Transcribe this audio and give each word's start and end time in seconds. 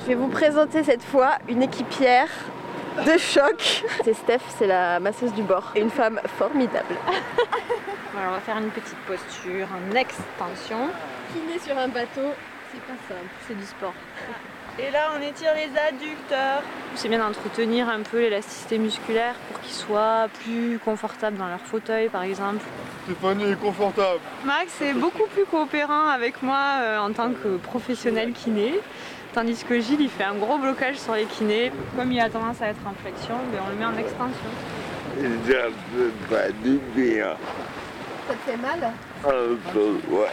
Je 0.00 0.06
vais 0.06 0.14
vous 0.14 0.28
présenter 0.28 0.84
cette 0.84 1.02
fois 1.02 1.38
une 1.48 1.62
équipière 1.62 2.28
de 3.04 3.18
choc. 3.18 3.84
C'est 4.04 4.14
Steph, 4.14 4.38
c'est 4.58 4.68
la 4.68 5.00
masseuse 5.00 5.32
du 5.32 5.42
bord. 5.42 5.72
Et 5.74 5.80
une 5.80 5.90
femme 5.90 6.20
formidable. 6.38 6.94
Alors 8.16 8.30
on 8.30 8.34
va 8.34 8.40
faire 8.40 8.58
une 8.58 8.70
petite 8.70 8.98
posture 9.06 9.66
en 9.72 9.94
extension. 9.96 10.88
Kiné 11.32 11.58
sur 11.58 11.76
un 11.76 11.88
bateau, 11.88 12.32
c'est 12.72 12.82
pas 12.82 12.98
simple, 13.08 13.30
c'est 13.46 13.58
du 13.58 13.64
sport. 13.64 13.94
Et 14.78 14.90
là 14.90 15.10
on 15.16 15.22
étire 15.22 15.52
les 15.54 15.70
adducteurs. 15.78 16.62
C'est 16.94 17.08
bien 17.08 17.18
d'entretenir 17.18 17.88
un 17.88 18.00
peu 18.02 18.20
l'élasticité 18.20 18.78
musculaire 18.78 19.34
pour 19.48 19.60
qu'ils 19.60 19.74
soient 19.74 20.28
plus 20.44 20.78
confortables 20.84 21.36
dans 21.36 21.48
leur 21.48 21.60
fauteuil 21.60 22.08
par 22.08 22.22
exemple. 22.22 22.64
Stéphanie 23.04 23.52
est 23.52 23.60
confortable. 23.60 24.20
Max 24.44 24.80
est 24.82 24.92
beaucoup 24.92 25.26
plus 25.34 25.46
coopérant 25.46 26.08
avec 26.08 26.42
moi 26.42 26.60
euh, 26.80 26.98
en 26.98 27.12
tant 27.12 27.32
que 27.32 27.56
professionnel 27.56 28.32
kiné. 28.32 28.80
Tandis 29.34 29.64
que 29.64 29.78
Gilles, 29.80 30.00
il 30.00 30.10
fait 30.10 30.24
un 30.24 30.34
gros 30.34 30.58
blocage 30.58 30.96
sur 30.96 31.14
les 31.14 31.24
kinés. 31.24 31.70
Comme 31.96 32.12
il 32.12 32.20
a 32.20 32.28
tendance 32.28 32.60
à 32.62 32.68
être 32.68 32.80
en 32.86 32.94
flexion, 33.02 33.34
ben, 33.52 33.60
on 33.66 33.70
le 33.70 33.76
met 33.76 33.84
en 33.84 33.96
extension. 33.96 34.50
Ça 35.16 35.52
fait 35.52 36.34
pas 36.34 36.50
du 36.62 36.78
bien. 36.94 37.36
Ça 38.26 38.34
te 38.34 38.50
fait 38.50 38.56
mal? 38.56 38.92
Un 39.24 39.72
peu, 39.72 39.98
ouais. 40.10 40.28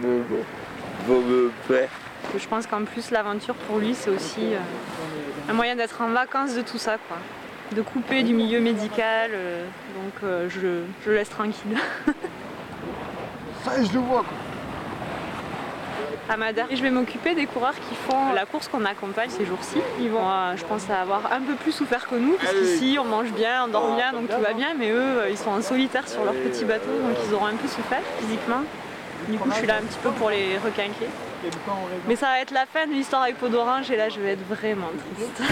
Mais 0.00 0.18
bon. 0.28 0.44
Je 2.36 2.46
pense 2.46 2.66
qu'en 2.66 2.84
plus, 2.84 3.10
l'aventure 3.10 3.54
pour 3.54 3.78
lui, 3.78 3.94
c'est 3.94 4.10
aussi 4.10 4.54
euh, 4.54 4.58
un 5.50 5.52
moyen 5.52 5.76
d'être 5.76 6.00
en 6.02 6.08
vacances 6.08 6.54
de 6.54 6.62
tout 6.62 6.78
ça, 6.78 6.96
quoi. 7.08 7.16
De 7.72 7.82
couper 7.82 8.22
du 8.22 8.34
milieu 8.34 8.60
médical, 8.60 9.30
euh, 9.34 9.64
donc 9.94 10.12
euh, 10.24 10.48
je, 10.48 10.82
je 11.04 11.10
le 11.10 11.16
laisse 11.16 11.28
tranquille. 11.30 11.76
Ça 13.64 13.72
je 13.82 13.92
le 13.92 13.98
vois, 13.98 14.20
quoi. 14.20 16.34
à 16.34 16.36
Madère. 16.36 16.66
Et 16.70 16.76
je 16.76 16.82
vais 16.82 16.90
m'occuper 16.90 17.34
des 17.34 17.46
coureurs 17.46 17.74
qui 17.74 17.94
font 17.94 18.32
la 18.34 18.44
course 18.46 18.68
qu'on 18.68 18.84
accompagne 18.84 19.30
ces 19.30 19.44
jours-ci. 19.46 19.78
Ils 20.00 20.10
vont, 20.10 20.28
euh, 20.28 20.56
je 20.56 20.64
pense, 20.64 20.88
avoir 20.90 21.32
un 21.32 21.40
peu 21.40 21.54
plus 21.54 21.72
souffert 21.72 22.06
que 22.08 22.14
nous, 22.14 22.36
parce 22.36 22.52
qu'ici 22.52 22.98
on 23.00 23.04
mange 23.04 23.32
bien, 23.32 23.64
on 23.64 23.68
dort 23.68 23.94
bien, 23.96 24.12
donc 24.12 24.28
tout 24.28 24.40
va 24.40 24.52
bien, 24.54 24.68
mais 24.78 24.90
eux, 24.90 25.22
ils 25.30 25.38
sont 25.38 25.50
en 25.50 25.62
solitaire 25.62 26.08
sur 26.08 26.24
leur 26.24 26.34
petit 26.34 26.64
bateau, 26.64 26.90
donc 27.02 27.16
ils 27.26 27.34
auront 27.34 27.46
un 27.46 27.56
peu 27.56 27.68
souffert 27.68 28.02
physiquement. 28.20 28.62
Du 29.26 29.38
coup, 29.38 29.50
je 29.50 29.56
suis 29.56 29.66
là 29.66 29.76
un 29.76 29.86
petit 29.86 29.98
peu 30.02 30.10
pour 30.10 30.30
les 30.30 30.58
requinquer. 30.58 31.08
Mais 32.06 32.16
ça 32.16 32.26
va 32.26 32.40
être 32.40 32.52
la 32.52 32.66
fin 32.66 32.86
de 32.86 32.92
l'histoire 32.92 33.22
avec 33.22 33.38
Peau 33.38 33.48
d'Orange, 33.48 33.90
et 33.90 33.96
là, 33.96 34.08
je 34.08 34.20
vais 34.20 34.32
être 34.32 34.46
vraiment 34.48 34.90
triste. 35.16 35.42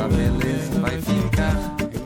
Essa 0.00 0.08
beleza 0.08 0.80
vai 0.80 0.98
ficar 0.98 1.54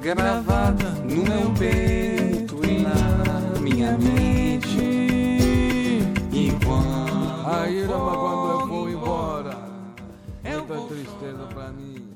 gravada 0.03 0.91
no 1.05 1.23
meu 1.23 1.55
peito 1.57 2.61
e 2.67 2.83
na 2.83 3.61
minha 3.61 3.97
mente. 3.97 6.03
Enquanto 6.33 7.47
A 7.47 7.71
Irama, 7.71 8.17
quando 8.17 8.51
eu 8.51 8.67
for 8.67 8.91
embora, 8.91 9.57
muita 10.43 10.75
vou 10.75 10.89
tristeza 10.89 11.47
pra 11.55 11.71
mim. 11.71 12.09